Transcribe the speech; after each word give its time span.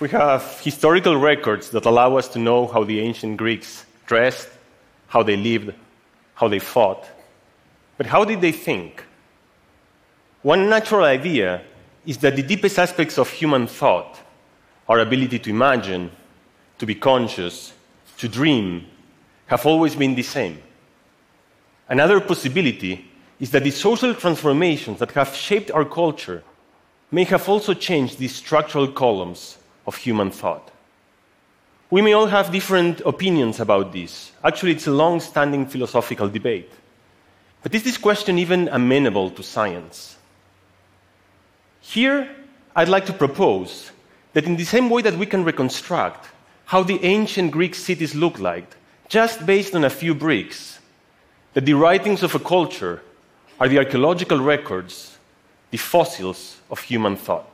We 0.00 0.08
have 0.08 0.60
historical 0.60 1.16
records 1.16 1.70
that 1.70 1.86
allow 1.86 2.16
us 2.16 2.26
to 2.28 2.40
know 2.40 2.66
how 2.66 2.82
the 2.82 2.98
ancient 2.98 3.36
Greeks 3.36 3.86
dressed, 4.06 4.48
how 5.06 5.22
they 5.22 5.36
lived, 5.36 5.72
how 6.34 6.48
they 6.48 6.58
fought. 6.58 7.08
But 7.96 8.06
how 8.06 8.24
did 8.24 8.40
they 8.40 8.50
think? 8.50 9.04
One 10.42 10.68
natural 10.68 11.04
idea 11.04 11.62
is 12.04 12.18
that 12.18 12.34
the 12.34 12.42
deepest 12.42 12.76
aspects 12.76 13.18
of 13.18 13.30
human 13.30 13.68
thought, 13.68 14.18
our 14.88 14.98
ability 14.98 15.38
to 15.38 15.50
imagine, 15.50 16.10
to 16.78 16.86
be 16.86 16.96
conscious, 16.96 17.72
to 18.18 18.28
dream, 18.28 18.88
have 19.46 19.64
always 19.64 19.94
been 19.94 20.16
the 20.16 20.22
same. 20.24 20.60
Another 21.88 22.20
possibility 22.20 23.12
is 23.38 23.52
that 23.52 23.62
the 23.62 23.70
social 23.70 24.12
transformations 24.12 24.98
that 24.98 25.12
have 25.12 25.36
shaped 25.36 25.70
our 25.70 25.84
culture 25.84 26.42
may 27.12 27.22
have 27.24 27.48
also 27.48 27.74
changed 27.74 28.18
these 28.18 28.34
structural 28.34 28.88
columns 28.88 29.58
of 29.86 29.96
human 29.96 30.30
thought. 30.30 30.70
We 31.90 32.02
may 32.02 32.12
all 32.12 32.26
have 32.26 32.50
different 32.50 33.00
opinions 33.02 33.60
about 33.60 33.92
this. 33.92 34.32
Actually, 34.42 34.72
it's 34.72 34.86
a 34.86 34.92
long 34.92 35.20
standing 35.20 35.66
philosophical 35.66 36.28
debate. 36.28 36.72
But 37.62 37.74
is 37.74 37.82
this 37.82 37.98
question 37.98 38.38
even 38.38 38.68
amenable 38.68 39.30
to 39.30 39.42
science? 39.42 40.16
Here, 41.80 42.28
I'd 42.74 42.88
like 42.88 43.06
to 43.06 43.12
propose 43.12 43.90
that 44.32 44.44
in 44.44 44.56
the 44.56 44.64
same 44.64 44.90
way 44.90 45.02
that 45.02 45.16
we 45.16 45.26
can 45.26 45.44
reconstruct 45.44 46.26
how 46.64 46.82
the 46.82 47.02
ancient 47.04 47.52
Greek 47.52 47.74
cities 47.74 48.14
looked 48.14 48.40
like, 48.40 48.76
just 49.08 49.46
based 49.46 49.74
on 49.74 49.84
a 49.84 49.90
few 49.90 50.14
bricks, 50.14 50.80
that 51.52 51.64
the 51.64 51.74
writings 51.74 52.22
of 52.22 52.34
a 52.34 52.38
culture 52.38 53.02
are 53.60 53.68
the 53.68 53.78
archaeological 53.78 54.40
records, 54.40 55.16
the 55.70 55.76
fossils 55.76 56.60
of 56.70 56.80
human 56.80 57.16
thought. 57.16 57.48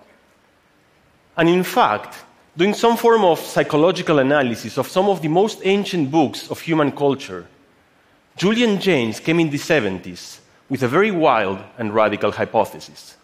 And 1.40 1.48
in 1.48 1.64
fact, 1.64 2.18
doing 2.54 2.74
some 2.74 2.98
form 2.98 3.24
of 3.24 3.40
psychological 3.40 4.18
analysis 4.18 4.76
of 4.76 4.86
some 4.88 5.08
of 5.08 5.22
the 5.22 5.28
most 5.28 5.62
ancient 5.64 6.10
books 6.10 6.50
of 6.50 6.60
human 6.60 6.92
culture, 6.92 7.46
Julian 8.36 8.78
Jaynes 8.78 9.20
came 9.20 9.40
in 9.40 9.48
the 9.48 9.56
70s 9.56 10.40
with 10.68 10.82
a 10.82 10.88
very 10.88 11.10
wild 11.10 11.58
and 11.78 11.94
radical 11.94 12.30
hypothesis 12.30 13.16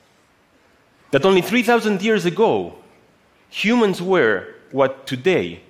that 1.11 1.27
only 1.27 1.43
3,000 1.43 2.01
years 2.01 2.25
ago, 2.25 2.75
humans 3.51 4.01
were 4.01 4.47
what 4.73 5.07
today 5.07 5.61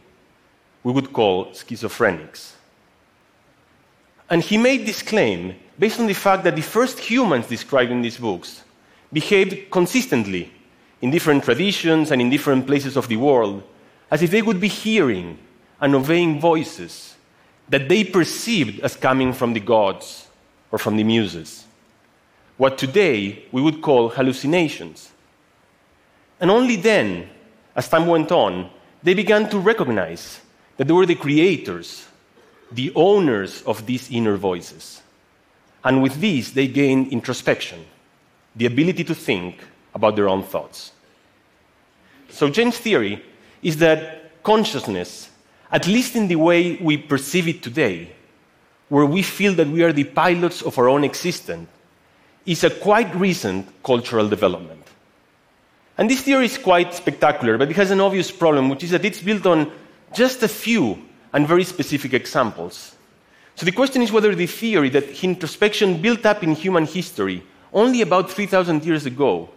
we 0.84 0.92
would 0.92 1.12
call 1.12 1.46
schizophrenics. 1.46 2.52
And 4.30 4.40
he 4.40 4.56
made 4.56 4.86
this 4.86 5.02
claim 5.02 5.56
based 5.80 5.98
on 5.98 6.06
the 6.06 6.14
fact 6.14 6.44
that 6.44 6.54
the 6.54 6.62
first 6.62 7.00
humans 7.00 7.48
described 7.48 7.90
in 7.90 8.02
these 8.02 8.18
books 8.18 8.62
behaved 9.12 9.68
consistently 9.72 10.52
in 11.00 11.10
different 11.10 11.44
traditions 11.44 12.10
and 12.10 12.20
in 12.20 12.30
different 12.30 12.66
places 12.66 12.96
of 12.96 13.08
the 13.08 13.16
world 13.16 13.62
as 14.10 14.22
if 14.22 14.30
they 14.30 14.42
would 14.42 14.60
be 14.60 14.68
hearing 14.68 15.38
and 15.80 15.94
obeying 15.94 16.40
voices 16.40 17.16
that 17.68 17.88
they 17.88 18.04
perceived 18.04 18.80
as 18.80 18.96
coming 18.96 19.32
from 19.32 19.52
the 19.52 19.60
gods 19.60 20.28
or 20.70 20.78
from 20.78 20.96
the 20.96 21.04
muses. 21.04 21.64
What 22.56 22.78
today 22.78 23.44
we 23.52 23.60
would 23.60 23.82
call 23.82 24.08
hallucinations. 24.08 25.10
And 26.40 26.50
only 26.50 26.76
then, 26.76 27.28
as 27.74 27.88
time 27.88 28.06
went 28.06 28.30
on, 28.32 28.70
they 29.02 29.14
began 29.14 29.48
to 29.50 29.58
recognize 29.58 30.40
that 30.76 30.86
they 30.86 30.92
were 30.92 31.06
the 31.06 31.14
creators, 31.14 32.06
the 32.72 32.92
owners 32.94 33.62
of 33.62 33.86
these 33.86 34.10
inner 34.10 34.36
voices. 34.36 35.02
And 35.84 36.02
with 36.02 36.20
these, 36.20 36.52
they 36.52 36.66
gained 36.66 37.12
introspection, 37.12 37.84
the 38.54 38.66
ability 38.66 39.04
to 39.04 39.14
think 39.14 39.62
about 39.96 40.14
their 40.14 40.28
own 40.28 40.44
thoughts. 40.44 40.92
So, 42.28 42.48
Jaynes' 42.50 42.78
theory 42.78 43.24
is 43.62 43.78
that 43.78 44.42
consciousness, 44.44 45.30
at 45.72 45.88
least 45.88 46.14
in 46.14 46.28
the 46.28 46.36
way 46.36 46.76
we 46.76 46.98
perceive 46.98 47.48
it 47.48 47.62
today, 47.62 48.12
where 48.88 49.06
we 49.06 49.22
feel 49.22 49.54
that 49.54 49.66
we 49.66 49.82
are 49.82 49.92
the 49.92 50.04
pilots 50.04 50.62
of 50.62 50.78
our 50.78 50.88
own 50.88 51.02
existence, 51.02 51.68
is 52.44 52.62
a 52.62 52.70
quite 52.70 53.12
recent 53.16 53.66
cultural 53.82 54.28
development. 54.28 54.84
And 55.98 56.08
this 56.08 56.20
theory 56.20 56.44
is 56.44 56.58
quite 56.58 56.94
spectacular, 56.94 57.58
but 57.58 57.70
it 57.70 57.76
has 57.76 57.90
an 57.90 58.00
obvious 58.00 58.30
problem, 58.30 58.68
which 58.68 58.84
is 58.84 58.90
that 58.90 59.04
it's 59.04 59.20
built 59.20 59.46
on 59.46 59.72
just 60.14 60.42
a 60.42 60.48
few 60.48 61.02
and 61.32 61.48
very 61.48 61.64
specific 61.64 62.12
examples. 62.12 62.94
So 63.56 63.64
the 63.64 63.72
question 63.72 64.02
is 64.02 64.12
whether 64.12 64.34
the 64.34 64.46
theory 64.46 64.90
that 64.90 65.24
introspection 65.24 66.02
built 66.02 66.26
up 66.26 66.42
in 66.42 66.54
human 66.54 66.84
history 66.84 67.42
only 67.72 68.02
about 68.02 68.30
3,000 68.30 68.84
years 68.84 69.06
ago 69.06 69.48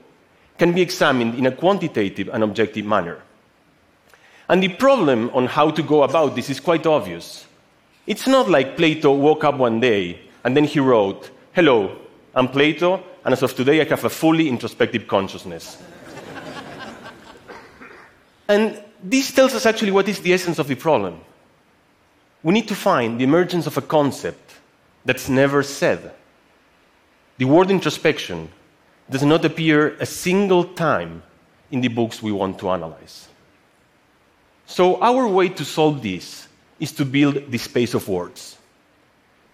can 0.59 0.73
be 0.73 0.81
examined 0.81 1.35
in 1.35 1.47
a 1.47 1.51
quantitative 1.51 2.29
and 2.31 2.43
objective 2.43 2.85
manner. 2.85 3.17
And 4.47 4.61
the 4.61 4.69
problem 4.69 5.29
on 5.33 5.47
how 5.47 5.71
to 5.71 5.81
go 5.81 6.03
about 6.03 6.35
this 6.35 6.49
is 6.49 6.59
quite 6.59 6.85
obvious. 6.85 7.45
It's 8.05 8.27
not 8.27 8.49
like 8.49 8.77
Plato 8.77 9.13
woke 9.13 9.43
up 9.43 9.55
one 9.55 9.79
day 9.79 10.19
and 10.43 10.55
then 10.55 10.65
he 10.65 10.79
wrote, 10.79 11.31
Hello, 11.53 11.97
I'm 12.35 12.47
Plato, 12.47 13.03
and 13.25 13.33
as 13.33 13.41
of 13.43 13.55
today 13.55 13.81
I 13.81 13.85
have 13.85 14.05
a 14.05 14.09
fully 14.09 14.47
introspective 14.47 15.07
consciousness. 15.07 15.81
and 18.47 18.83
this 19.03 19.31
tells 19.31 19.55
us 19.55 19.65
actually 19.65 19.91
what 19.91 20.07
is 20.07 20.19
the 20.19 20.33
essence 20.33 20.59
of 20.59 20.67
the 20.67 20.75
problem 20.75 21.21
we 22.43 22.53
need 22.53 22.67
to 22.67 22.75
find 22.75 23.19
the 23.19 23.23
emergence 23.23 23.67
of 23.67 23.77
a 23.77 23.81
concept 23.81 24.55
that's 25.05 25.27
never 25.27 25.61
said. 25.63 26.13
The 27.37 27.45
word 27.45 27.71
introspection 27.71 28.49
does 29.09 29.23
not 29.23 29.43
appear 29.45 29.95
a 29.99 30.05
single 30.05 30.63
time 30.63 31.23
in 31.71 31.81
the 31.81 31.87
books 31.87 32.21
we 32.21 32.31
want 32.31 32.59
to 32.59 32.69
analyze. 32.69 33.27
So, 34.65 35.01
our 35.01 35.27
way 35.27 35.49
to 35.49 35.65
solve 35.65 36.01
this 36.03 36.47
is 36.79 36.91
to 36.93 37.05
build 37.05 37.51
the 37.51 37.57
space 37.57 37.93
of 37.93 38.07
words. 38.07 38.57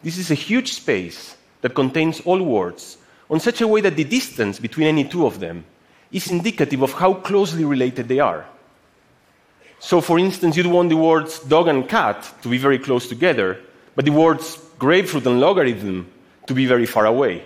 This 0.03 0.17
is 0.17 0.29
a 0.29 0.35
huge 0.35 0.73
space 0.73 1.37
that 1.61 1.73
contains 1.73 2.19
all 2.21 2.41
words 2.43 2.97
on 3.29 3.39
such 3.39 3.61
a 3.61 3.67
way 3.67 3.81
that 3.81 3.95
the 3.95 4.03
distance 4.03 4.59
between 4.59 4.87
any 4.87 5.05
two 5.05 5.25
of 5.25 5.39
them 5.39 5.65
is 6.11 6.29
indicative 6.29 6.81
of 6.81 6.93
how 6.93 7.13
closely 7.13 7.65
related 7.65 8.07
they 8.07 8.19
are. 8.19 8.45
So, 9.79 10.01
for 10.01 10.19
instance, 10.19 10.57
you'd 10.57 10.67
want 10.67 10.89
the 10.89 10.97
words 10.97 11.39
dog 11.39 11.67
and 11.67 11.87
cat 11.87 12.31
to 12.41 12.49
be 12.49 12.57
very 12.57 12.79
close 12.79 13.07
together, 13.07 13.59
but 13.95 14.05
the 14.05 14.11
words 14.11 14.59
grapefruit 14.77 15.25
and 15.25 15.39
logarithm 15.39 16.11
to 16.47 16.53
be 16.53 16.65
very 16.65 16.85
far 16.85 17.05
away. 17.05 17.43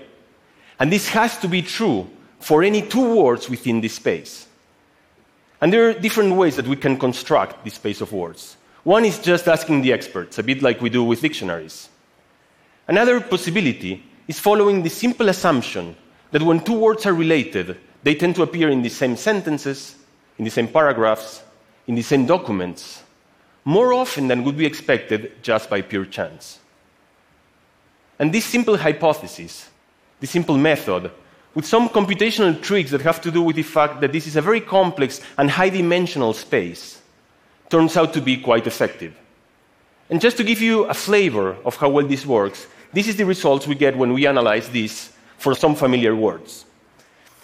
And 0.80 0.92
this 0.92 1.10
has 1.10 1.38
to 1.40 1.48
be 1.48 1.62
true 1.62 2.10
for 2.40 2.64
any 2.64 2.82
two 2.82 3.16
words 3.16 3.50
within 3.50 3.82
this 3.82 3.96
space. 3.96 4.48
And 5.62 5.74
there 5.74 5.90
are 5.90 5.94
different 5.94 6.36
ways 6.36 6.56
that 6.56 6.68
we 6.68 6.78
can 6.78 6.98
construct 6.98 7.66
this 7.66 7.74
space 7.74 8.00
of 8.02 8.14
words. 8.14 8.56
One 8.84 9.04
is 9.04 9.20
just 9.20 9.48
asking 9.48 9.82
the 9.82 9.92
experts, 9.92 10.40
a 10.40 10.44
bit 10.44 10.62
like 10.62 10.82
we 10.82 10.90
do 10.90 11.04
with 11.04 11.22
dictionaries. 11.22 11.90
Another 12.88 13.20
possibility 13.20 14.04
is 14.28 14.40
following 14.40 14.82
the 14.82 14.90
simple 14.90 15.28
assumption 15.28 15.96
that 16.32 16.42
when 16.42 16.62
two 16.62 16.80
words 16.80 17.06
are 17.06 17.14
related, 17.14 17.78
they 18.04 18.16
tend 18.16 18.36
to 18.36 18.44
appear 18.44 18.70
in 18.70 18.82
the 18.82 18.90
same 18.90 19.18
sentences, 19.18 19.96
in 20.38 20.46
the 20.46 20.52
same 20.52 20.70
paragraphs, 20.70 21.44
in 21.88 21.96
the 21.96 22.02
same 22.02 22.26
documents 22.26 23.04
more 23.66 23.94
often 23.94 24.28
than 24.28 24.44
would 24.44 24.58
be 24.58 24.66
expected 24.66 25.32
just 25.44 25.70
by 25.70 25.82
pure 25.82 26.06
chance. 26.06 26.60
And 28.18 28.34
this 28.34 28.46
simple 28.46 28.78
hypothesis, 28.78 29.70
this 30.20 30.32
simple 30.32 30.58
method, 30.58 31.12
with 31.56 31.66
some 31.66 31.90
computational 31.90 32.62
tricks 32.62 32.92
that 32.92 33.02
have 33.02 33.22
to 33.22 33.32
do 33.32 33.42
with 33.42 33.56
the 33.56 33.64
fact 33.64 34.02
that 34.02 34.12
this 34.12 34.28
is 34.28 34.36
a 34.36 34.42
very 34.42 34.62
complex 34.62 35.22
and 35.38 35.50
high 35.50 35.70
dimensional 35.70 36.34
space, 36.34 37.02
turns 37.70 37.98
out 37.98 38.14
to 38.14 38.22
be 38.22 38.38
quite 38.38 38.68
effective. 38.68 39.16
And 40.10 40.22
just 40.22 40.38
to 40.38 40.44
give 40.44 40.62
you 40.62 40.86
a 40.86 40.94
flavor 40.94 41.56
of 41.66 41.76
how 41.76 41.90
well 41.90 42.08
this 42.08 42.26
works, 42.26 42.68
this 42.94 43.08
is 43.08 43.16
the 43.16 43.26
results 43.26 43.68
we 43.68 43.76
get 43.76 43.98
when 43.98 44.14
we 44.14 44.26
analyze 44.26 44.70
this 44.70 45.12
for 45.38 45.54
some 45.56 45.76
familiar 45.76 46.16
words. 46.16 46.66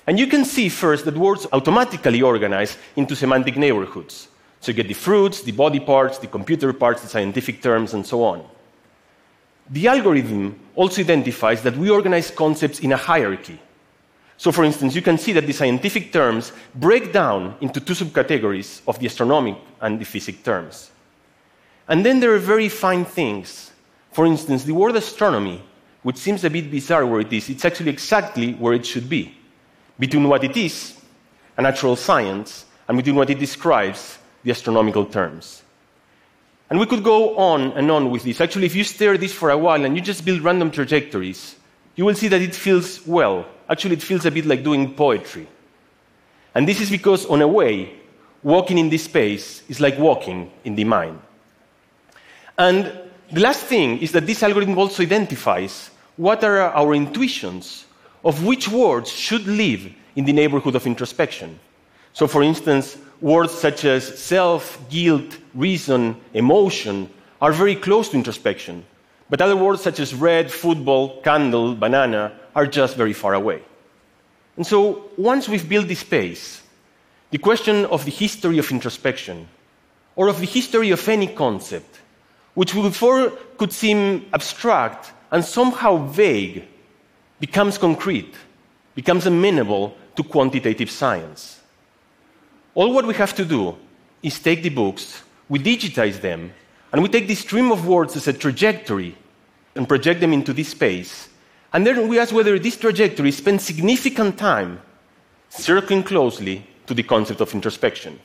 And 0.07 0.19
you 0.19 0.27
can 0.27 0.45
see 0.45 0.69
first 0.69 1.05
that 1.05 1.17
words 1.17 1.47
automatically 1.51 2.21
organize 2.21 2.77
into 2.95 3.15
semantic 3.15 3.57
neighborhoods. 3.57 4.27
So 4.61 4.71
you 4.71 4.75
get 4.75 4.87
the 4.87 4.93
fruits, 4.93 5.41
the 5.41 5.51
body 5.51 5.79
parts, 5.79 6.17
the 6.17 6.27
computer 6.27 6.73
parts, 6.73 7.01
the 7.01 7.07
scientific 7.07 7.61
terms, 7.61 7.93
and 7.93 8.05
so 8.05 8.23
on. 8.23 8.43
The 9.69 9.87
algorithm 9.87 10.59
also 10.75 11.01
identifies 11.01 11.63
that 11.63 11.75
we 11.75 11.89
organize 11.89 12.29
concepts 12.29 12.79
in 12.79 12.91
a 12.91 12.97
hierarchy. 12.97 13.59
So, 14.37 14.51
for 14.51 14.63
instance, 14.63 14.95
you 14.95 15.01
can 15.01 15.17
see 15.17 15.31
that 15.33 15.47
the 15.47 15.53
scientific 15.53 16.11
terms 16.11 16.51
break 16.75 17.13
down 17.13 17.55
into 17.61 17.79
two 17.79 17.93
subcategories 17.93 18.81
of 18.87 18.99
the 18.99 19.05
astronomic 19.05 19.57
and 19.81 19.99
the 19.99 20.05
physics 20.05 20.43
terms. 20.43 20.91
And 21.87 22.05
then 22.05 22.19
there 22.19 22.33
are 22.33 22.39
very 22.39 22.69
fine 22.69 23.05
things. 23.05 23.71
For 24.11 24.25
instance, 24.25 24.63
the 24.63 24.73
word 24.73 24.95
astronomy, 24.95 25.63
which 26.03 26.17
seems 26.17 26.43
a 26.43 26.49
bit 26.49 26.69
bizarre 26.69 27.05
where 27.05 27.21
it 27.21 27.31
is, 27.31 27.49
it's 27.49 27.65
actually 27.65 27.91
exactly 27.91 28.53
where 28.53 28.73
it 28.73 28.85
should 28.85 29.09
be 29.09 29.35
between 29.97 30.27
what 30.27 30.43
it 30.43 30.57
is, 30.57 30.99
a 31.57 31.61
natural 31.61 31.95
science, 31.95 32.65
and 32.87 32.97
between 32.97 33.15
what 33.15 33.29
it 33.29 33.39
describes, 33.39 34.17
the 34.43 34.51
astronomical 34.51 35.05
terms. 35.05 35.63
And 36.69 36.79
we 36.79 36.85
could 36.85 37.03
go 37.03 37.37
on 37.37 37.73
and 37.73 37.91
on 37.91 38.09
with 38.09 38.23
this. 38.23 38.41
Actually, 38.41 38.65
if 38.65 38.75
you 38.75 38.83
stare 38.83 39.13
at 39.13 39.19
this 39.19 39.33
for 39.33 39.51
a 39.51 39.57
while 39.57 39.85
and 39.85 39.95
you 39.95 40.01
just 40.01 40.25
build 40.25 40.41
random 40.41 40.71
trajectories, 40.71 41.55
you 41.95 42.05
will 42.05 42.15
see 42.15 42.27
that 42.27 42.41
it 42.41 42.55
feels 42.55 43.05
well. 43.05 43.45
Actually, 43.69 43.95
it 43.95 44.03
feels 44.03 44.25
a 44.25 44.31
bit 44.31 44.45
like 44.45 44.63
doing 44.63 44.93
poetry. 44.93 45.47
And 46.55 46.67
this 46.67 46.81
is 46.81 46.89
because, 46.89 47.25
on 47.27 47.41
a 47.41 47.47
way, 47.47 47.93
walking 48.41 48.77
in 48.77 48.89
this 48.89 49.03
space 49.03 49.63
is 49.69 49.79
like 49.79 49.97
walking 49.99 50.51
in 50.63 50.75
the 50.75 50.83
mind. 50.83 51.19
And 52.57 52.91
the 53.31 53.41
last 53.41 53.65
thing 53.65 53.99
is 53.99 54.11
that 54.13 54.25
this 54.25 54.41
algorithm 54.41 54.77
also 54.77 55.03
identifies 55.03 55.89
what 56.15 56.43
are 56.43 56.61
our 56.61 56.93
intuitions 56.93 57.85
of 58.23 58.43
which 58.45 58.67
words 58.69 59.11
should 59.11 59.45
live 59.45 59.91
in 60.15 60.25
the 60.25 60.33
neighborhood 60.33 60.75
of 60.75 60.87
introspection. 60.87 61.59
So, 62.13 62.27
for 62.27 62.41
instance, 62.41 62.97
words 63.21 63.53
such 63.53 63.85
as 63.85 64.19
self, 64.19 64.79
guilt, 64.89 65.37
reason, 65.53 66.15
emotion 66.33 67.09
are 67.41 67.51
very 67.51 67.75
close 67.75 68.09
to 68.09 68.17
introspection, 68.17 68.85
but 69.29 69.41
other 69.41 69.55
words 69.55 69.81
such 69.81 69.99
as 69.99 70.13
red, 70.13 70.51
football, 70.51 71.21
candle, 71.21 71.75
banana 71.75 72.31
are 72.55 72.67
just 72.67 72.95
very 72.95 73.13
far 73.13 73.33
away. 73.33 73.61
And 74.57 74.65
so, 74.65 75.09
once 75.17 75.49
we've 75.49 75.67
built 75.67 75.87
this 75.87 75.99
space, 75.99 76.61
the 77.31 77.37
question 77.37 77.85
of 77.85 78.05
the 78.05 78.11
history 78.11 78.57
of 78.57 78.71
introspection, 78.71 79.47
or 80.15 80.29
of 80.29 80.39
the 80.39 80.45
history 80.45 80.91
of 80.91 81.09
any 81.09 81.27
concept, 81.27 81.99
which 82.53 82.73
before 82.73 83.31
could 83.57 83.73
seem 83.73 84.25
abstract 84.33 85.11
and 85.31 85.43
somehow 85.43 85.97
vague, 86.07 86.65
becomes 87.39 87.77
concrete, 87.77 88.33
becomes 88.95 89.25
amenable 89.25 89.97
to 90.15 90.23
quantitative 90.23 90.89
science. 90.89 91.61
All 92.75 92.93
what 92.93 93.07
we 93.07 93.13
have 93.13 93.33
to 93.35 93.45
do 93.45 93.77
is 94.21 94.37
take 94.37 94.61
the 94.61 94.69
books, 94.69 95.23
we 95.47 95.59
digitize 95.59 96.19
them, 96.19 96.53
and 96.91 97.01
we 97.01 97.09
take 97.09 97.27
this 97.27 97.39
stream 97.39 97.71
of 97.71 97.87
words 97.87 98.15
as 98.17 98.27
a 98.27 98.33
trajectory 98.33 99.15
and 99.75 99.87
project 99.87 100.19
them 100.19 100.33
into 100.33 100.53
this 100.53 100.69
space. 100.69 101.29
And 101.71 101.87
then 101.87 102.07
we 102.07 102.19
ask 102.19 102.33
whether 102.33 102.59
this 102.59 102.77
trajectory 102.77 103.31
spends 103.31 103.63
significant 103.63 104.37
time 104.37 104.81
circling 105.49 106.03
closely 106.03 106.67
to 106.87 106.93
the 106.93 107.03
concept 107.03 107.39
of 107.41 107.53
introspection. 107.53 108.19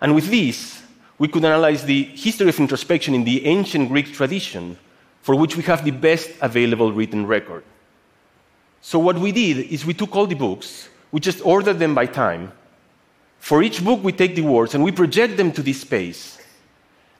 And 0.00 0.14
with 0.14 0.28
this, 0.28 0.82
we 1.18 1.28
could 1.28 1.44
analyze 1.44 1.84
the 1.84 2.02
history 2.02 2.48
of 2.48 2.58
introspection 2.58 3.14
in 3.14 3.24
the 3.24 3.46
ancient 3.46 3.88
Greek 3.88 4.12
tradition, 4.12 4.76
for 5.22 5.34
which 5.34 5.56
we 5.56 5.62
have 5.64 5.84
the 5.84 5.92
best 5.92 6.30
available 6.42 6.92
written 6.92 7.26
record. 7.26 7.64
So, 8.80 8.98
what 8.98 9.18
we 9.18 9.32
did 9.32 9.72
is 9.72 9.86
we 9.86 9.94
took 9.94 10.14
all 10.14 10.26
the 10.26 10.34
books, 10.34 10.88
we 11.10 11.20
just 11.20 11.44
ordered 11.44 11.78
them 11.78 11.94
by 11.94 12.06
time. 12.06 12.52
For 13.46 13.62
each 13.62 13.84
book, 13.84 14.02
we 14.02 14.10
take 14.10 14.34
the 14.34 14.42
words 14.42 14.74
and 14.74 14.82
we 14.82 14.90
project 14.90 15.36
them 15.36 15.52
to 15.52 15.62
this 15.62 15.82
space. 15.82 16.36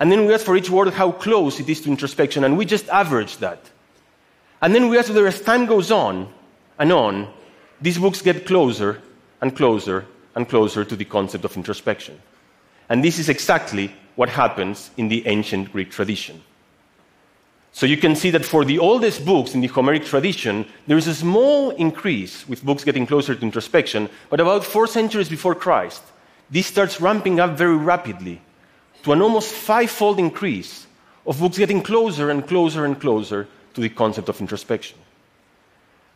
And 0.01 0.11
then 0.11 0.27
we 0.27 0.35
ask 0.35 0.45
for 0.45 0.57
each 0.57 0.69
word 0.69 0.93
how 0.93 1.13
close 1.13 1.61
it 1.61 1.69
is 1.69 1.83
to 1.83 1.89
introspection, 1.89 2.43
and 2.43 2.59
we 2.59 2.65
just 2.65 2.89
average 2.89 3.37
that. 3.37 3.61
And 4.61 4.75
then 4.75 4.89
we 4.89 4.99
ask 4.99 5.09
whether 5.09 5.29
as 5.29 5.41
time 5.41 5.67
goes 5.67 5.93
on 5.93 6.29
and 6.81 6.91
on, 6.91 7.33
these 7.81 7.99
books 7.99 8.23
get 8.23 8.45
closer 8.45 9.01
and 9.41 9.55
closer 9.55 10.05
and 10.35 10.49
closer 10.49 10.85
to 10.85 10.97
the 10.97 11.05
concept 11.05 11.45
of 11.45 11.57
introspection. 11.57 12.21
And 12.89 13.05
this 13.05 13.21
is 13.21 13.29
exactly 13.29 13.95
what 14.17 14.29
happens 14.29 14.91
in 14.97 15.07
the 15.07 15.25
ancient 15.29 15.71
Greek 15.71 15.93
tradition. 15.93 16.43
So 17.71 17.87
you 17.87 17.99
can 17.99 18.17
see 18.17 18.31
that 18.31 18.45
for 18.45 18.65
the 18.65 18.81
oldest 18.81 19.25
books 19.25 19.55
in 19.55 19.61
the 19.61 19.69
Homeric 19.69 20.05
tradition, 20.05 20.67
there 20.89 20.99
is 20.99 21.07
a 21.07 21.15
small 21.15 21.71
increase 21.71 22.49
with 22.49 22.65
books 22.65 22.83
getting 22.83 23.07
closer 23.07 23.37
to 23.37 23.43
introspection, 23.43 24.09
but 24.29 24.41
about 24.41 24.65
four 24.65 24.89
centuries 24.89 25.29
before 25.29 25.55
Christ, 25.55 26.03
this 26.51 26.67
starts 26.67 27.01
ramping 27.01 27.41
up 27.41 27.57
very 27.57 27.77
rapidly 27.77 28.41
to 29.03 29.13
an 29.13 29.23
almost 29.23 29.53
five-fold 29.53 30.19
increase 30.19 30.87
of 31.27 31.39
books 31.41 31.59
getting 31.59 31.83
closer 31.83 32.31
and 32.31 32.47
closer 32.47 32.85
and 32.85 33.01
closer 33.01 33.49
to 33.75 33.81
the 33.81 33.89
concept 33.89 34.29
of 34.29 34.41
introspection. 34.41 34.99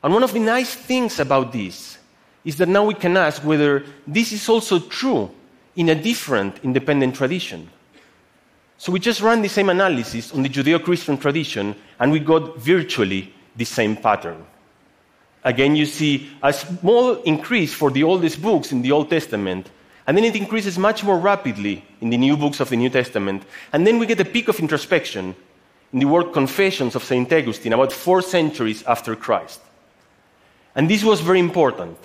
And 0.03 0.15
one 0.15 0.23
of 0.23 0.33
the 0.33 0.41
nice 0.41 0.75
things 0.75 1.21
about 1.21 1.53
this 1.53 1.99
is 2.45 2.57
that 2.57 2.69
now 2.69 2.85
we 2.85 2.95
can 2.95 3.17
ask 3.17 3.43
whether 3.43 3.85
this 4.07 4.33
is 4.33 4.49
also 4.49 4.79
true 4.79 5.31
in 5.77 5.89
a 5.91 5.95
different 5.95 6.59
independent 6.63 7.15
tradition. 7.15 7.69
So 8.79 8.93
we 8.93 8.99
just 8.99 9.21
ran 9.21 9.43
the 9.43 9.49
same 9.49 9.69
analysis 9.69 10.33
on 10.33 10.43
the 10.43 10.49
Judeo 10.49 10.83
Christian 10.83 11.19
tradition, 11.19 11.77
and 11.99 12.11
we 12.11 12.19
got 12.19 12.57
virtually 12.57 13.33
the 13.55 13.67
same 13.67 13.95
pattern. 13.95 14.47
Again, 15.45 15.77
you 15.77 15.85
see 15.85 16.31
a 16.43 16.53
small 16.53 17.17
increase 17.23 17.75
for 17.75 17.91
the 17.91 18.05
oldest 18.05 18.41
books 18.41 18.73
in 18.73 18.81
the 18.81 18.93
Old 18.93 19.11
Testament, 19.11 19.71
and 20.11 20.17
then 20.17 20.25
it 20.25 20.35
increases 20.35 20.77
much 20.77 21.05
more 21.05 21.17
rapidly 21.17 21.85
in 22.01 22.11
the 22.11 22.17
new 22.17 22.37
books 22.37 22.59
of 22.59 22.69
the 22.69 22.77
New 22.77 22.91
Testament. 22.91 23.45
And 23.73 23.87
then 23.87 24.01
we 24.01 24.07
get 24.07 24.19
a 24.19 24.25
peak 24.25 24.49
of 24.49 24.59
introspection 24.59 25.37
in 25.93 26.01
the 26.01 26.05
work 26.05 26.33
Confessions 26.33 26.97
of 26.97 27.05
St. 27.05 27.33
Augustine, 27.33 27.75
about 27.75 27.93
four 27.93 28.21
centuries 28.21 28.83
after 28.89 29.15
Christ. 29.15 29.61
And 30.75 30.91
this 30.91 31.05
was 31.05 31.21
very 31.21 31.39
important 31.39 31.97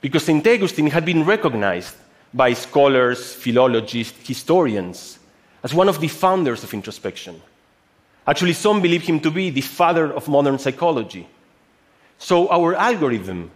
because 0.00 0.24
St. 0.24 0.46
Augustine 0.46 0.86
had 0.86 1.04
been 1.04 1.24
recognized 1.24 1.96
by 2.32 2.52
scholars, 2.52 3.34
philologists, 3.34 4.24
historians 4.24 5.18
as 5.64 5.74
one 5.74 5.88
of 5.88 6.00
the 6.00 6.06
founders 6.06 6.62
of 6.62 6.72
introspection. 6.72 7.42
Actually, 8.24 8.52
some 8.52 8.80
believe 8.80 9.02
him 9.02 9.18
to 9.18 9.32
be 9.32 9.50
the 9.50 9.62
father 9.62 10.12
of 10.12 10.28
modern 10.28 10.60
psychology. 10.60 11.26
So, 12.18 12.48
our 12.52 12.76
algorithm, 12.76 13.50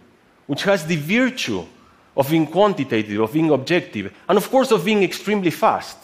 which 0.45 0.63
has 0.63 0.85
the 0.85 0.97
virtue 0.97 1.65
of 2.17 2.29
being 2.29 2.47
quantitative, 2.47 3.21
of 3.21 3.31
being 3.31 3.51
objective, 3.51 4.11
and 4.27 4.37
of 4.37 4.49
course 4.49 4.71
of 4.71 4.83
being 4.83 5.03
extremely 5.03 5.51
fast, 5.51 5.97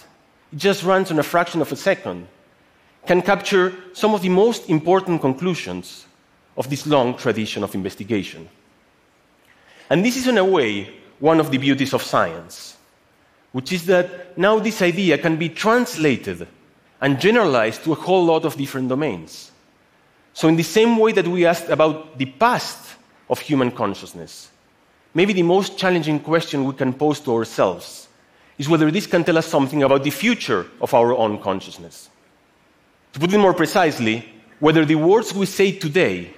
it 0.54 0.60
just 0.60 0.84
runs 0.84 1.10
on 1.12 1.18
a 1.18 1.24
fraction 1.24 1.60
of 1.60 1.72
a 1.72 1.76
second, 1.76 2.28
can 3.08 3.22
capture 3.22 3.74
some 3.94 4.14
of 4.14 4.22
the 4.22 4.30
most 4.30 4.70
important 4.70 5.20
conclusions 5.20 6.06
of 6.56 6.70
this 6.70 6.86
long 6.86 7.18
tradition 7.18 7.64
of 7.64 7.74
investigation. 7.74 8.48
And 9.90 10.06
this 10.06 10.16
is, 10.16 10.28
in 10.28 10.38
a 10.38 10.46
way, 10.46 10.94
one 11.20 11.40
of 11.40 11.50
the 11.50 11.58
beauties 11.58 11.94
of 11.94 12.04
science, 12.04 12.78
which 13.52 13.74
is 13.74 13.88
that 13.88 14.38
now 14.38 14.60
this 14.60 14.82
idea 14.82 15.18
can 15.18 15.38
be 15.38 15.50
translated 15.50 16.48
and 17.02 17.20
generalized 17.20 17.84
to 17.84 17.92
a 17.92 17.96
whole 17.96 18.24
lot 18.26 18.46
of 18.46 18.56
different 18.56 18.88
domains. 18.88 19.52
So, 20.34 20.48
in 20.48 20.56
the 20.56 20.64
same 20.64 20.98
way 20.98 21.12
that 21.12 21.28
we 21.28 21.46
asked 21.46 21.70
about 21.70 22.18
the 22.18 22.26
past 22.26 22.96
of 23.30 23.40
human 23.40 23.72
consciousness, 23.72 24.50
maybe 25.14 25.34
the 25.34 25.44
most 25.44 25.78
challenging 25.78 26.20
question 26.20 26.66
we 26.66 26.74
can 26.74 26.94
pose 26.94 27.20
to 27.22 27.34
ourselves 27.34 28.08
is 28.58 28.70
whether 28.70 28.92
this 28.92 29.08
can 29.08 29.24
tell 29.24 29.38
us 29.38 29.48
something 29.48 29.84
about 29.84 30.04
the 30.04 30.10
future 30.10 30.68
of 30.82 30.94
our 30.94 31.14
own 31.14 31.42
consciousness. 31.42 32.10
To 33.14 33.20
put 33.20 33.34
it 33.34 33.38
more 33.38 33.54
precisely, 33.54 34.28
whether 34.60 34.86
the 34.86 34.96
words 34.96 35.34
we 35.34 35.46
say 35.46 35.72
today 35.72 36.34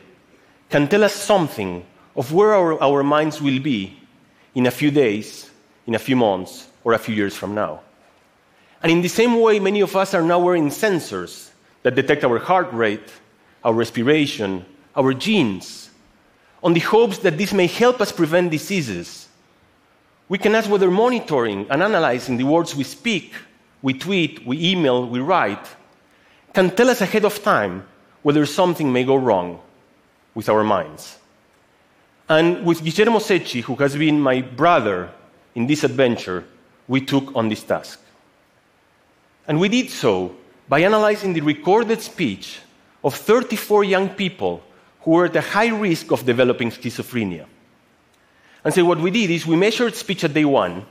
can 0.69 0.87
tell 0.87 1.03
us 1.03 1.13
something 1.13 1.85
of 2.15 2.33
where 2.33 2.53
our, 2.53 2.81
our 2.81 3.03
minds 3.03 3.41
will 3.41 3.59
be 3.59 3.99
in 4.53 4.65
a 4.65 4.71
few 4.71 4.91
days, 4.91 5.49
in 5.85 5.95
a 5.95 5.99
few 5.99 6.15
months, 6.15 6.67
or 6.83 6.93
a 6.93 6.99
few 6.99 7.13
years 7.13 7.35
from 7.35 7.53
now. 7.53 7.81
And 8.81 8.91
in 8.91 9.01
the 9.01 9.09
same 9.09 9.39
way, 9.39 9.59
many 9.59 9.81
of 9.81 9.95
us 9.95 10.13
are 10.13 10.21
now 10.21 10.39
wearing 10.39 10.69
sensors 10.69 11.51
that 11.83 11.95
detect 11.95 12.23
our 12.23 12.39
heart 12.39 12.71
rate, 12.73 13.11
our 13.63 13.73
respiration, 13.73 14.65
our 14.95 15.13
genes, 15.13 15.89
on 16.65 16.73
the 16.73 16.79
hopes 16.79 17.19
that 17.19 17.37
this 17.37 17.53
may 17.53 17.67
help 17.67 18.01
us 18.01 18.11
prevent 18.11 18.49
diseases. 18.49 19.29
We 20.27 20.39
can 20.39 20.55
ask 20.55 20.67
whether 20.67 20.89
monitoring 20.89 21.67
and 21.69 21.83
analyzing 21.83 22.37
the 22.37 22.43
words 22.43 22.75
we 22.75 22.83
speak, 22.83 23.33
we 23.83 23.93
tweet, 23.93 24.43
we 24.47 24.71
email, 24.71 25.07
we 25.07 25.19
write, 25.19 25.63
can 26.53 26.75
tell 26.75 26.89
us 26.89 27.01
ahead 27.01 27.23
of 27.23 27.43
time 27.43 27.85
whether 28.23 28.47
something 28.47 28.91
may 28.91 29.03
go 29.03 29.15
wrong 29.15 29.59
with 30.33 30.49
our 30.49 30.63
minds. 30.63 31.19
And 32.27 32.65
with 32.65 32.83
Guillermo 32.83 33.19
Cecchi, 33.19 33.61
who 33.61 33.75
has 33.75 33.95
been 33.95 34.19
my 34.19 34.41
brother 34.41 35.11
in 35.53 35.67
this 35.67 35.83
adventure, 35.83 36.45
we 36.87 37.01
took 37.01 37.35
on 37.35 37.47
this 37.47 37.61
task. 37.61 37.99
And 39.47 39.59
we 39.59 39.69
did 39.69 39.91
so 39.91 40.35
by 40.67 40.79
analyzing 40.79 41.33
the 41.33 41.41
recorded 41.41 42.01
speech 42.01 42.59
of 43.03 43.13
34 43.13 43.83
young 43.83 44.09
people 44.09 44.63
who 45.05 45.11
were 45.11 45.25
at 45.25 45.35
a 45.35 45.41
high 45.41 45.69
risk 45.69 46.11
of 46.11 46.25
developing 46.25 46.71
schizophrenia. 46.71 47.45
And 48.63 48.73
so 48.73 48.83
what 48.83 48.99
we 48.99 49.11
did 49.11 49.29
is 49.29 49.45
we 49.45 49.55
measured 49.55 49.95
speech 49.95 50.23
at 50.23 50.33
day 50.33 50.45
one, 50.45 50.83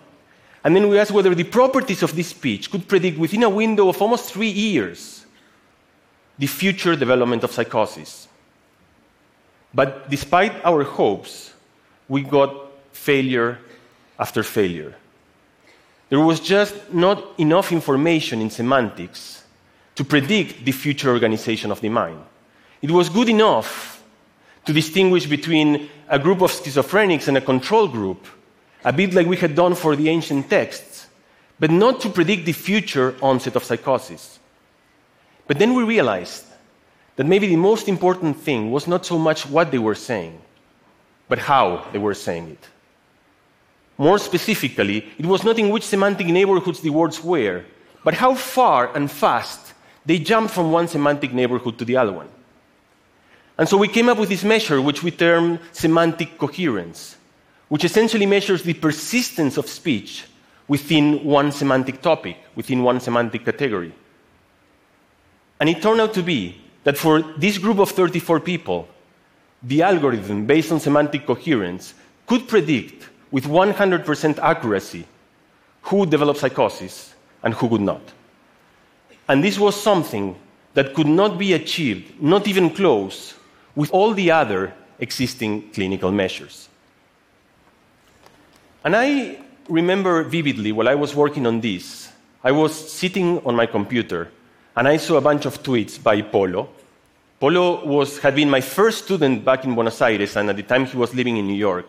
and 0.63 0.75
then 0.75 0.89
we 0.89 0.99
asked 0.99 1.11
whether 1.11 1.35
the 1.35 1.45
properties 1.45 2.03
of 2.05 2.15
this 2.15 2.29
speech 2.29 2.71
could 2.71 2.87
predict 2.87 3.19
within 3.19 3.43
a 3.43 3.51
window 3.51 3.89
of 3.89 4.01
almost 4.01 4.33
three 4.33 4.49
years 4.49 5.27
the 6.39 6.47
future 6.47 6.95
development 6.95 7.43
of 7.43 7.51
psychosis. 7.51 8.29
But 9.75 10.09
despite 10.09 10.65
our 10.65 10.85
hopes, 10.85 11.53
we 12.09 12.23
got 12.23 12.55
failure 12.93 13.59
after 14.19 14.45
failure. 14.45 14.95
There 16.09 16.21
was 16.21 16.39
just 16.39 16.93
not 16.93 17.25
enough 17.39 17.73
information 17.73 18.41
in 18.41 18.51
semantics 18.51 19.43
to 19.97 20.05
predict 20.05 20.65
the 20.65 20.73
future 20.73 21.11
organization 21.11 21.73
of 21.73 21.81
the 21.81 21.89
mind. 21.89 22.23
It 22.81 22.93
was 22.93 23.09
good 23.09 23.29
enough 23.29 23.94
to 24.65 24.73
distinguish 24.73 25.27
between 25.27 25.89
a 26.09 26.19
group 26.19 26.41
of 26.41 26.51
schizophrenics 26.51 27.29
and 27.29 27.37
a 27.37 27.41
control 27.41 27.89
group, 27.89 28.27
a 28.85 28.93
bit 28.93 29.15
like 29.15 29.27
we 29.27 29.37
had 29.37 29.55
done 29.55 29.75
for 29.75 29.97
the 29.97 30.09
ancient 30.09 30.49
texts, 30.49 31.07
but 31.59 31.71
not 31.71 32.01
to 32.01 32.11
predict 32.11 32.47
the 32.47 32.53
future 32.53 33.15
onset 33.23 33.57
of 33.57 33.65
psychosis. 33.65 34.39
But 35.47 35.59
then 35.59 35.75
we 35.75 35.83
realized 35.83 36.45
that 37.17 37.27
maybe 37.27 37.47
the 37.47 37.57
most 37.57 37.89
important 37.89 38.37
thing 38.39 38.71
was 38.73 38.87
not 38.87 39.07
so 39.07 39.19
much 39.19 39.47
what 39.47 39.71
they 39.71 39.79
were 39.79 39.95
saying, 39.95 40.41
but 41.29 41.39
how 41.39 41.87
they 41.93 41.99
were 41.99 42.15
saying 42.15 42.49
it. 42.49 42.69
More 43.97 44.19
specifically, 44.19 45.07
it 45.19 45.27
was 45.27 45.45
not 45.45 45.59
in 45.59 45.71
which 45.71 45.85
semantic 45.85 46.27
neighborhoods 46.27 46.81
the 46.81 46.91
words 46.91 47.23
were, 47.23 47.65
but 48.03 48.15
how 48.15 48.35
far 48.35 48.95
and 48.97 49.11
fast 49.11 49.73
they 50.05 50.19
jumped 50.19 50.53
from 50.53 50.73
one 50.73 50.89
semantic 50.89 51.33
neighborhood 51.33 51.79
to 51.79 51.85
the 51.85 51.97
other 51.97 52.13
one. 52.13 52.29
And 53.57 53.69
so 53.69 53.77
we 53.77 53.89
came 53.89 54.09
up 54.09 54.19
with 54.19 54.29
this 54.29 54.45
measure, 54.45 54.81
which 54.81 55.03
we 55.03 55.11
term 55.11 55.61
semantic 55.73 56.39
coherence, 56.39 57.17
which 57.69 57.85
essentially 57.85 58.27
measures 58.27 58.63
the 58.63 58.75
persistence 58.75 59.57
of 59.57 59.69
speech 59.69 60.25
within 60.67 61.23
one 61.25 61.53
semantic 61.53 62.03
topic, 62.03 62.37
within 62.57 62.83
one 62.83 62.99
semantic 63.01 63.45
category. 63.45 63.93
And 65.61 65.69
it 65.69 65.83
turned 65.83 66.01
out 66.01 66.15
to 66.15 66.23
be 66.23 66.61
that 66.83 66.99
for 66.99 67.23
this 67.23 67.59
group 67.59 67.79
of 67.79 67.91
34 67.91 68.41
people, 68.41 68.89
the 69.63 69.83
algorithm 69.83 70.47
based 70.47 70.73
on 70.73 70.81
semantic 70.81 71.27
coherence 71.27 71.95
could 72.27 72.49
predict 72.49 73.09
with 73.31 73.45
100% 73.45 74.39
accuracy 74.39 75.07
who 75.83 75.99
would 75.99 76.11
develop 76.11 76.37
psychosis 76.37 77.15
and 77.43 77.55
who 77.55 77.67
would 77.67 77.81
not. 77.81 78.03
And 79.29 79.43
this 79.43 79.59
was 79.59 79.81
something 79.81 80.37
that 80.75 80.95
could 80.95 81.07
not 81.07 81.39
be 81.39 81.53
achieved, 81.53 82.21
not 82.21 82.49
even 82.49 82.69
close, 82.71 83.35
with 83.77 83.91
all 83.91 84.15
the 84.15 84.31
other 84.31 84.73
existing 84.99 85.71
clinical 85.73 86.13
measures. 86.13 86.69
And 88.85 88.95
I 88.95 89.39
remember 89.69 90.23
vividly 90.25 90.73
while 90.73 90.89
I 90.89 90.95
was 90.95 91.15
working 91.15 91.47
on 91.47 91.61
this, 91.61 92.13
I 92.43 92.53
was 92.53 92.73
sitting 92.93 93.45
on 93.47 93.57
my 93.57 93.67
computer 93.67 94.31
and 94.77 94.87
I 94.87 94.99
saw 94.99 95.17
a 95.17 95.21
bunch 95.21 95.47
of 95.47 95.63
tweets 95.63 96.03
by 96.03 96.21
Polo. 96.21 96.69
Polo 97.41 97.85
was, 97.85 98.19
had 98.19 98.35
been 98.35 98.51
my 98.51 98.61
first 98.61 99.05
student 99.05 99.45
back 99.45 99.65
in 99.65 99.75
Buenos 99.75 100.01
Aires, 100.01 100.37
and 100.37 100.51
at 100.51 100.57
the 100.57 100.63
time 100.63 100.87
he 100.87 100.97
was 100.97 101.15
living 101.15 101.37
in 101.37 101.47
New 101.47 101.55
York. 101.55 101.87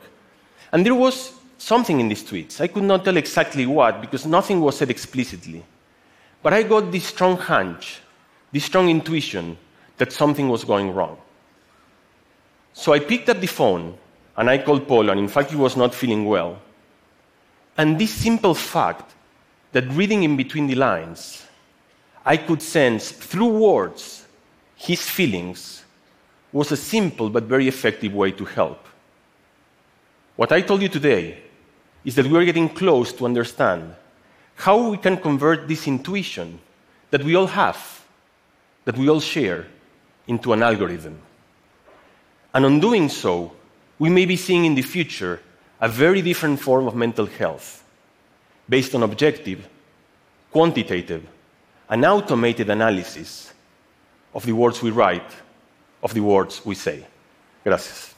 And 0.72 0.86
there 0.86 0.96
was 0.96 1.34
something 1.58 2.00
in 2.00 2.08
these 2.08 2.24
tweets. 2.24 2.62
I 2.62 2.68
could 2.68 2.84
not 2.84 3.04
tell 3.06 3.18
exactly 3.18 3.66
what 3.66 4.02
because 4.02 4.26
nothing 4.26 4.62
was 4.62 4.78
said 4.78 4.90
explicitly. 4.90 5.64
But 6.44 6.54
I 6.54 6.64
got 6.64 6.92
this 6.92 7.06
strong 7.06 7.38
hunch, 7.38 8.02
this 8.52 8.66
strong 8.66 8.90
intuition 8.90 9.58
that 9.98 10.12
something 10.12 10.50
was 10.50 10.64
going 10.64 10.94
wrong. 10.94 11.18
So 12.78 12.92
I 12.92 13.00
picked 13.00 13.30
up 13.30 13.40
the 13.40 13.48
phone 13.48 13.98
and 14.36 14.50
I 14.50 14.58
called 14.58 14.86
Polo, 14.86 15.10
and 15.10 15.20
in 15.20 15.30
fact, 15.30 15.50
he 15.50 15.56
was 15.56 15.78
not 15.78 15.96
feeling 15.96 16.26
well. 16.26 16.60
And 17.78 17.98
this 17.98 18.14
simple 18.14 18.54
fact 18.54 19.16
that 19.72 19.90
reading 19.94 20.24
in 20.24 20.36
between 20.36 20.68
the 20.68 20.76
lines, 20.76 21.46
I 22.26 22.36
could 22.36 22.62
sense 22.62 23.12
through 23.12 23.48
words 23.48 24.26
his 24.76 25.02
feelings 25.10 25.86
was 26.52 26.74
a 26.74 26.78
simple 26.78 27.30
but 27.30 27.44
very 27.44 27.70
effective 27.70 28.14
way 28.14 28.32
to 28.34 28.44
help. 28.44 28.86
What 30.36 30.52
I 30.52 30.60
told 30.60 30.82
you 30.82 30.90
today 30.90 31.44
is 32.04 32.16
that 32.16 32.28
we 32.28 32.38
are 32.38 32.46
getting 32.46 32.68
close 32.68 33.14
to 33.14 33.26
understand 33.26 33.96
how 34.56 34.90
we 34.90 34.98
can 34.98 35.16
convert 35.16 35.70
this 35.70 35.88
intuition 35.88 36.60
that 37.10 37.24
we 37.24 37.36
all 37.36 37.48
have, 37.48 38.04
that 38.84 38.98
we 38.98 39.08
all 39.08 39.22
share, 39.22 39.66
into 40.28 40.52
an 40.52 40.62
algorithm. 40.62 41.22
And 42.56 42.66
on 42.66 42.80
doing 42.80 43.10
so, 43.10 43.52
we 44.00 44.10
may 44.10 44.26
be 44.26 44.38
seeing 44.38 44.64
in 44.64 44.76
the 44.76 44.82
future 44.82 45.42
a 45.82 45.90
very 45.90 46.22
different 46.22 46.60
form 46.60 46.88
of 46.88 46.96
mental 46.96 47.26
health 47.26 47.84
based 48.70 48.96
on 48.96 49.04
objective, 49.04 49.68
quantitative, 50.52 51.28
and 51.90 52.06
automated 52.06 52.70
analysis 52.70 53.54
of 54.34 54.46
the 54.46 54.54
words 54.54 54.82
we 54.82 54.90
write, 54.90 55.36
of 56.02 56.14
the 56.14 56.22
words 56.22 56.66
we 56.66 56.76
say. 56.76 57.06
Gracias. 57.64 58.15